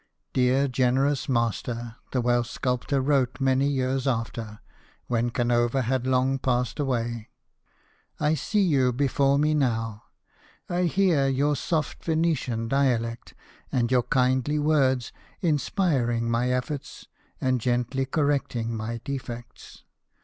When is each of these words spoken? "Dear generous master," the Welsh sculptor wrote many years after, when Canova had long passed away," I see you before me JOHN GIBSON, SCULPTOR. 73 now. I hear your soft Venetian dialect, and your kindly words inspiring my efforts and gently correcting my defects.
"Dear 0.33 0.67
generous 0.67 1.29
master," 1.29 1.97
the 2.11 2.21
Welsh 2.21 2.49
sculptor 2.49 2.99
wrote 2.99 3.39
many 3.39 3.67
years 3.67 4.07
after, 4.07 4.59
when 5.05 5.29
Canova 5.29 5.83
had 5.83 6.07
long 6.07 6.39
passed 6.39 6.79
away," 6.79 7.29
I 8.29 8.33
see 8.33 8.63
you 8.63 8.91
before 8.93 9.37
me 9.37 9.53
JOHN 9.53 9.59
GIBSON, 9.59 9.69
SCULPTOR. 9.69 10.01
73 10.69 10.75
now. 10.75 10.81
I 10.81 10.83
hear 11.21 11.27
your 11.27 11.55
soft 11.55 12.03
Venetian 12.03 12.67
dialect, 12.67 13.35
and 13.71 13.91
your 13.91 14.01
kindly 14.01 14.57
words 14.57 15.13
inspiring 15.41 16.31
my 16.31 16.49
efforts 16.49 17.05
and 17.39 17.61
gently 17.61 18.07
correcting 18.07 18.75
my 18.75 18.99
defects. 19.03 19.83